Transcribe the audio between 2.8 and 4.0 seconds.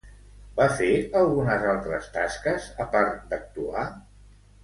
a part d'actuar?